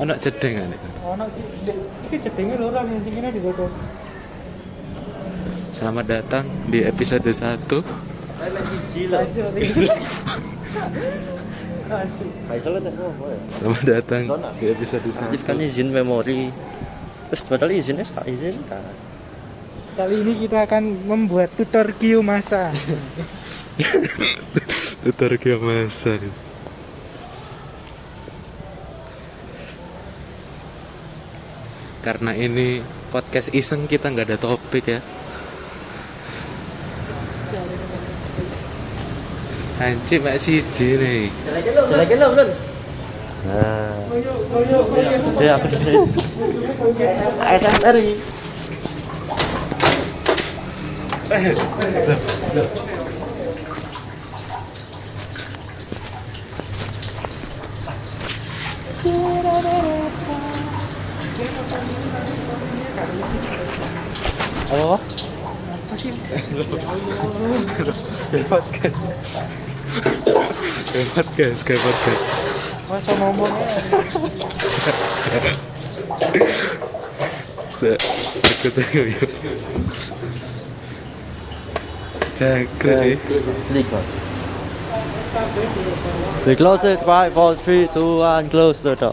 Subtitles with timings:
[0.00, 0.72] Ono cedeng kan?
[1.12, 1.24] Ono
[2.08, 3.68] iki jedenge lho orang yang singine ditutup.
[5.76, 9.12] Selamat datang di episode 1 Lanjut.
[9.12, 9.52] Lanjut.
[12.48, 13.38] Faisal ada apa ya?
[13.52, 14.22] Selamat datang
[14.56, 16.48] di episode 1 Aktifkan izin memori.
[17.28, 18.80] Terus padahal izinnya tak izin kan.
[20.00, 22.72] Kali ini kita akan membuat tutor Kiyomasa.
[25.04, 26.16] Tutor Kiyomasa
[32.00, 32.80] Karena ini
[33.12, 35.00] podcast iseng kita nggak ada topik ya.
[39.80, 41.28] Anjir mak siji nih.
[41.88, 42.48] Jelekin lo belum?
[43.40, 43.96] Nah,
[45.40, 45.76] ya aku di
[47.40, 48.14] ASMR ini.
[59.00, 60.19] Oh
[64.70, 64.98] Apa
[65.94, 66.10] sih?
[68.50, 68.98] podcast
[70.90, 72.22] Kayak podcast Kayak podcast
[72.90, 73.66] Masa ngomongnya
[77.70, 77.94] Se
[78.38, 79.30] Ikut aja yuk
[82.40, 83.20] Jagre
[83.68, 83.84] Sleep.
[86.46, 87.04] We close it.
[87.04, 88.48] Five, four, three, two, one.
[88.48, 89.12] Close the door.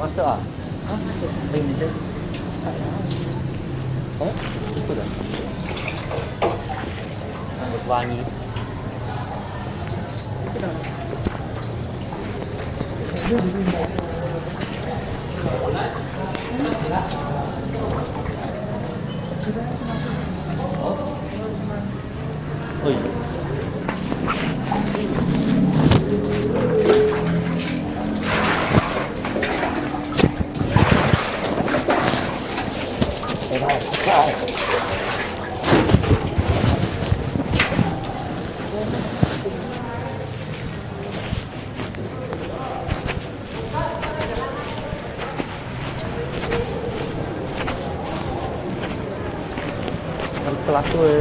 [0.00, 0.40] Masuk ah?
[1.52, 1.92] Yang di sini.
[4.16, 4.32] Oh,
[4.72, 5.08] itu dah.
[7.60, 8.20] Rambut wangi.
[22.80, 23.04] Oh iya.
[50.70, 51.14] Kelas gue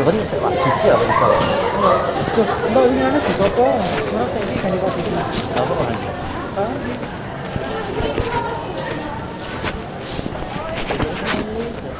[0.00, 1.26] ya kan sepak gigi apa bisa
[1.76, 2.00] enggak
[2.88, 3.28] ini kayak
[4.40, 5.00] ini ganti kopi
[5.52, 5.96] apa kan?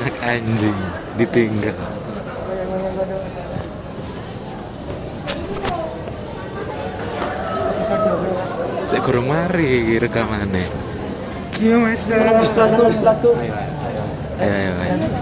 [0.00, 0.78] Anak anjing
[1.20, 1.76] Ditinggal?
[8.88, 10.64] Sik kurang mari rekamannya.
[11.52, 12.16] Kiyomasa.
[12.56, 13.34] kelas tuh kelas tuh.
[14.40, 14.96] Ayo ayo ayo.
[14.96, 15.19] Main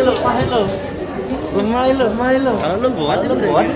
[0.00, 0.62] lo main lo
[1.60, 2.04] main lo
[2.40, 3.66] lo kalau lo buat lo buat.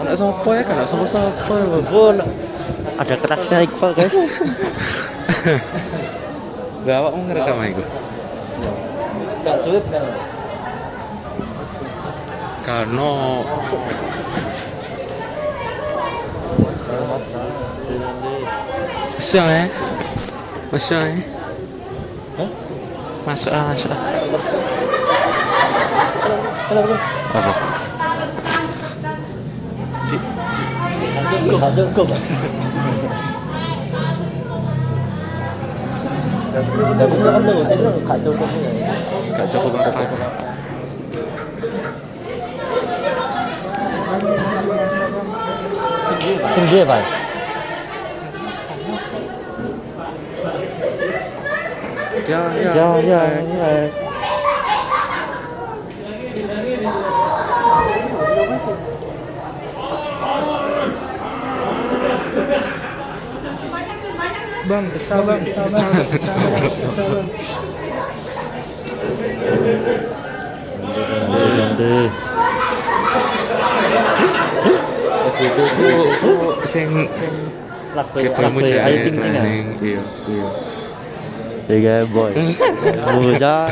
[0.00, 0.64] Anak sopo ya?
[0.64, 0.82] Kan?
[0.88, 1.52] Sopo sopo
[1.86, 2.16] Pun
[3.00, 4.16] ada kerasnya Iqbal guys.
[6.84, 7.84] Gak awak mau ngerekam aku
[9.40, 10.04] nggak sulit kan
[12.60, 13.10] Karena
[19.20, 19.64] Masuk ya?
[20.72, 21.39] Masuk ya
[23.26, 24.00] Masuk ah masuk ah.
[27.30, 27.52] Apa?
[30.10, 30.22] Cik,
[31.30, 32.06] cukup nggak cukup
[36.50, 38.62] tapi lo kan tuh itu nggak cukup nih
[39.38, 40.02] gak cukup apa
[46.52, 47.19] sendiri pak
[52.30, 53.90] Ya ya ya ya ya
[64.70, 64.86] Bang,
[76.62, 77.10] sing
[77.90, 80.69] Lagu planning iya
[81.70, 82.02] iya.
[82.02, 82.32] Tiga boy.
[83.22, 83.70] Muja.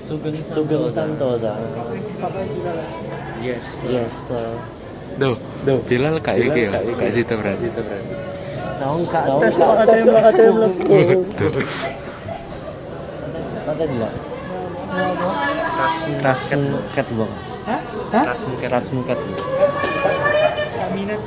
[0.00, 1.54] Sugeng Sugeng Santosa.
[3.44, 3.64] Yes.
[3.86, 4.12] Yes.
[4.26, 4.56] sir.
[5.20, 5.36] Duh,
[5.68, 7.68] duh, Bilal kayak iki ya, kayak situ berarti.
[8.80, 10.96] Naon kak tes kok ada yang ada yang mlebu.
[13.68, 14.08] Kata juga.
[17.12, 17.32] Bang.
[17.68, 17.80] Hah?
[18.32, 19.20] Kasmu ket.
[19.20, 21.20] Tak minat,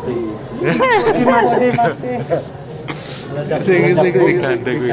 [0.00, 0.16] ngerti.
[1.12, 1.96] Terima kasih, Mas.
[3.62, 4.90] Sing sing digandeng kuwi.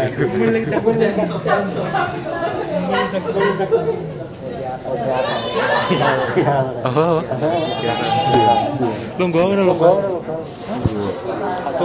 [6.85, 7.05] Apa?
[9.17, 9.91] Lu nggo ngono lho.
[11.67, 11.83] Aku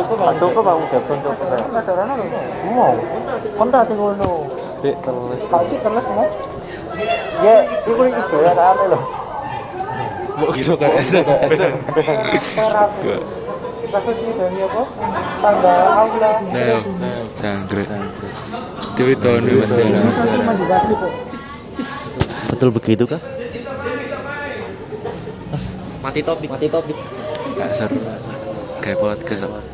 [0.53, 1.35] kok bangun depan kok.
[1.73, 2.27] Mas ora ono lho.
[2.75, 2.95] Mau.
[3.57, 4.29] Kon sing ngono.
[4.83, 5.41] Dik terus.
[5.49, 6.37] Kaci terus, Mas.
[7.43, 7.57] Ya,
[7.89, 9.22] iku iki doyan ame lho.
[14.63, 14.83] Apa?
[17.37, 17.89] Jangkrik.
[18.93, 19.89] Dewi Ini saya
[20.37, 21.13] cuma dibaca kok.
[22.53, 23.21] Betul begitu kah?
[26.03, 26.49] Mati topik.
[26.51, 26.97] Mati topik.
[27.57, 27.99] Gak seru.
[28.83, 29.65] Kayak podcast kok.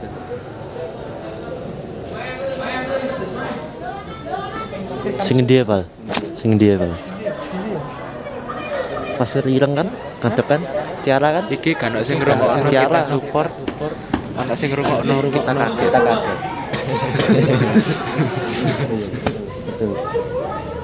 [5.19, 5.83] Sing dia Val.
[6.37, 6.93] Sing dia Val.
[9.19, 9.89] Pas ireng kan?
[10.19, 10.61] Ngadep kan?
[11.07, 11.45] Tiara kan?
[11.47, 12.91] Iki kan sing ngrungokno Tiara.
[12.91, 13.51] kita support.
[14.39, 15.79] Ono sing ngrungokno kita kaget.
[15.79, 16.39] Kita kaget.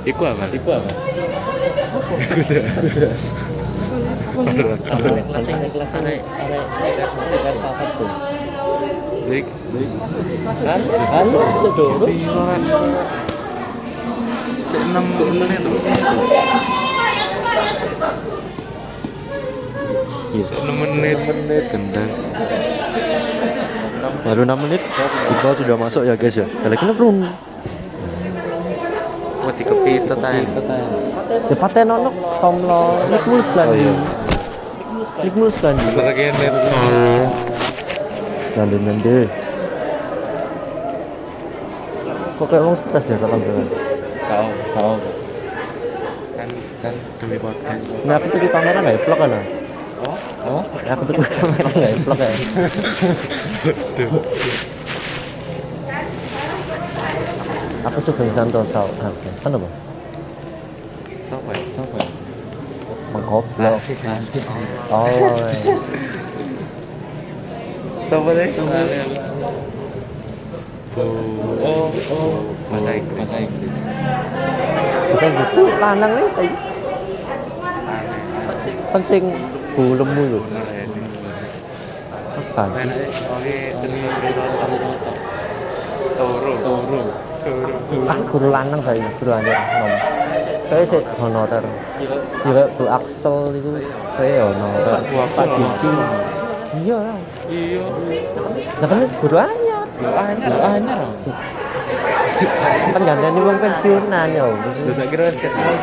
[0.11, 0.45] Iku apa?
[0.53, 0.91] Iku apa?
[9.25, 9.47] Dik,
[10.65, 10.81] Kan?
[10.85, 11.27] Kan?
[11.65, 12.07] Sedoro.
[14.69, 15.63] Cek 6 menit
[20.35, 22.11] Cek 6 menit menit gendang.
[24.27, 24.83] Baru 6 menit.
[25.31, 26.47] Iqbal sudah masuk ya guys ya.
[26.59, 27.23] Balik ini belum.
[29.47, 30.43] Wah, dikepitet ae.
[31.47, 32.11] Ya paten ono
[32.43, 32.99] Tom lo.
[33.15, 33.87] Nikulus Blandi.
[35.23, 35.87] Nikulus Blandi.
[35.95, 36.47] Bener kene.
[38.59, 39.17] Nanti nanti.
[42.35, 43.67] Kok kayak orang stres ya kapan kapan.
[44.27, 44.95] Kau, kau.
[46.35, 46.49] Kan
[46.83, 48.03] kan demi podcast.
[48.03, 49.63] Nah aku tuh di kamera nggak vlog kan?
[50.03, 50.19] Ah?
[50.45, 52.33] Oh, Nah, aku tuh kamera nggak vlog ya.
[57.85, 59.31] Aku suka Santosa sampai.
[59.45, 59.69] Kan apa?
[61.25, 61.65] siapa ya?
[61.75, 62.09] Siapa ya?
[63.15, 63.79] Mengkoblok.
[64.91, 65.09] Oh.
[68.09, 68.51] Siapa deh?
[70.95, 72.35] Oh, oh,
[72.71, 73.19] bahasa Inggris.
[73.19, 73.77] Bahasa Inggris.
[75.11, 76.53] Bisa Inggris tuh lanang nih saya.
[78.95, 79.25] Kan sing
[79.75, 80.41] bulemu lho.
[82.55, 82.71] Kan.
[86.15, 86.53] Toro.
[86.63, 87.01] Toro.
[88.09, 89.93] Ah, guru lanang saya, guru anyar nom.
[90.65, 91.65] Kayak sih honorer.
[92.01, 93.71] Ya kayak Bu Axel itu
[94.17, 95.03] kayak honorer.
[95.37, 95.93] Pak Diki.
[96.81, 97.19] Iya lah.
[97.53, 97.85] Iya.
[98.81, 99.87] Nah kan guru anyar.
[100.01, 101.09] Lu anyar.
[102.97, 104.45] Kan gandane wong pensiunan ya.
[104.49, 105.75] Tak kira wis ketemu.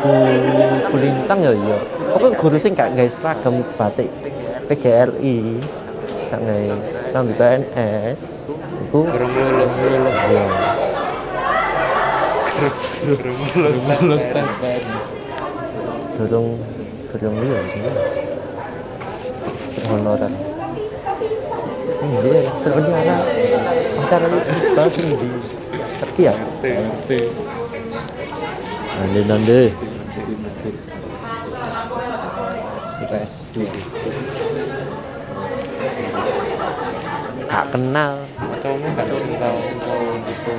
[0.00, 0.12] Bu
[0.88, 1.78] Kulintang ya iya.
[2.16, 4.08] Pokoknya guru sing gak gawe seragam batik
[4.68, 5.60] PGRI.
[6.32, 6.66] Gak gawe
[7.12, 8.40] rambi PNS.
[8.88, 10.16] Iku Kurang lulus, lulus.
[13.04, 14.84] Kurang lulus, lulus tes PN.
[16.16, 16.48] Durung
[17.12, 17.82] durung iya sing.
[19.90, 20.32] Honorer.
[21.92, 23.16] Sing dia sebenarnya
[24.00, 25.28] acara itu sing di
[26.00, 26.34] ngerti ya?
[26.64, 27.18] Ngerti.
[29.00, 29.89] Nande nande.
[33.30, 33.46] Res
[37.50, 38.14] Gak kenal.
[38.62, 38.86] Kamu
[39.18, 40.52] sing tahu sing tahu gitu.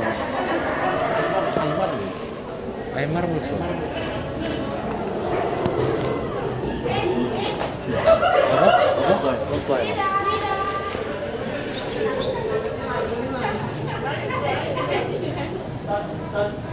[2.96, 3.60] Aymar bukan?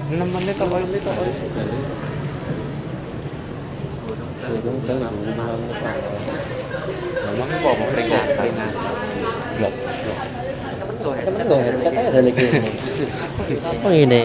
[0.09, 0.59] Enam menit
[4.49, 5.93] apa menit apa sih?
[7.28, 8.73] Memang kok mau peringatan peringatan.
[9.59, 9.75] Blok.
[10.99, 12.47] Temen gue headset aja ada lagi.
[13.69, 14.23] Apa ini?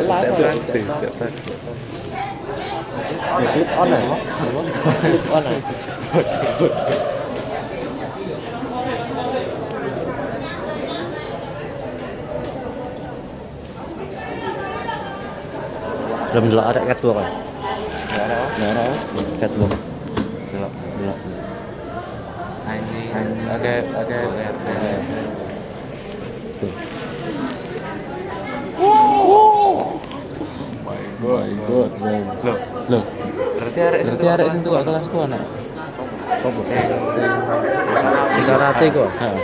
[0.00, 1.40] Praktis, ya praktis.
[3.30, 4.00] Clip on ya?
[5.00, 5.58] Clip on ya?
[16.30, 17.26] Belum dulu ada kat dua kan?
[18.10, 18.84] nggak ada nggak ada
[23.54, 25.04] oke oke lihat lihat
[31.20, 31.90] My God.
[32.42, 33.04] Loh, loh.
[33.60, 35.44] Berarti arek berarti arek sing kelas ku anak.
[36.40, 36.60] Sopo?
[36.64, 39.08] Sing karate kok.
[39.20, 39.40] Heeh.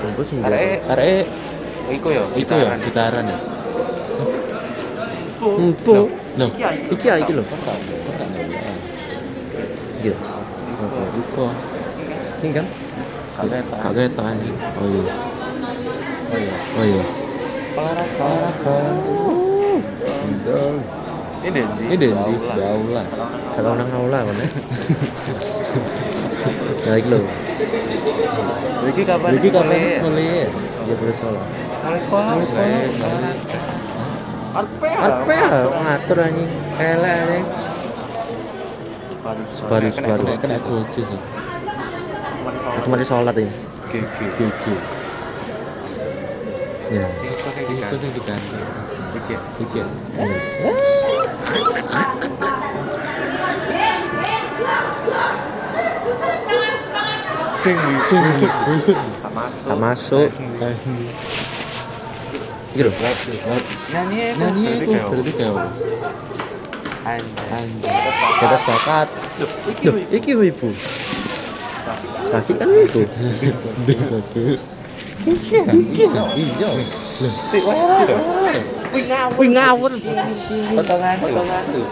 [0.00, 1.28] Bungkus sing arek
[1.92, 3.38] iku yo, iku yo gitaran ya.
[5.44, 6.08] Empuk.
[6.38, 6.50] Loh.
[6.94, 7.42] Iki ya iki lho.
[7.42, 7.74] Kok kok?
[9.98, 10.14] Iki.
[11.18, 11.44] Iku?
[12.38, 12.66] Ini kan.
[14.14, 14.54] Tanya.
[14.78, 15.02] Oh iya.
[16.30, 16.56] Oh iya.
[16.78, 17.04] Oh iya.
[17.74, 18.30] Olahraga.
[21.38, 23.02] Ini Ini Dendi, Baula.
[23.58, 24.38] Kalau nang aula kan.
[26.86, 27.20] Ya iki lho.
[28.94, 29.30] Iki kapan?
[29.42, 29.74] Iki kapan
[30.06, 30.46] mulai-?
[30.86, 31.42] Dia boleh salah.
[31.82, 32.30] Mulai sekolah.
[32.38, 32.70] Mulai sekolah.
[34.54, 34.87] Olahraga.
[34.98, 36.50] Apa ya ngatur anjing.
[36.82, 37.46] Elek anjing.
[39.54, 40.24] Sebaru sebaru.
[40.42, 41.20] Kena gojo sih.
[42.82, 43.52] Aku mari sholat ini.
[44.34, 44.74] Gojo.
[46.90, 47.06] Ya.
[47.54, 48.58] Sing iku sing diganti.
[49.22, 49.36] Iki.
[49.62, 49.80] Iki.
[57.62, 57.76] Sing
[58.08, 58.24] Sing
[59.68, 60.28] Tak masuk.
[62.86, 62.92] Lho.
[63.90, 65.64] Nyanyi nyanyi berarti kayak apa?
[67.08, 67.68] Anjay.
[68.68, 69.08] Bakat.
[69.86, 70.68] Loh, iki ibu.
[72.28, 73.00] Sakit kan itu.
[75.24, 76.12] Iya.
[76.36, 76.70] Iya.
[78.92, 79.92] Wih ngawur.
[80.76, 81.86] Potongan, potongan tuh.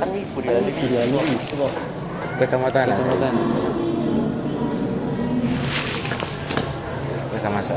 [0.00, 1.36] Kan ibu dia lagi.
[2.40, 2.86] Kecamatan.
[7.42, 7.74] Bisa masuk.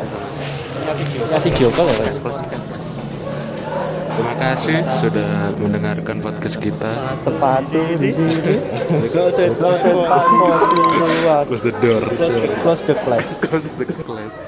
[1.34, 2.06] Ya video call ya.
[4.14, 7.18] Terima kasih sudah mendengarkan podcast kita.
[7.18, 8.62] Sepatu di sini.
[9.18, 10.38] Close it, close it, sepatu
[11.02, 11.42] keluar.
[11.50, 12.06] Close the door.
[12.62, 13.34] Close the class.
[13.42, 14.46] Close the class.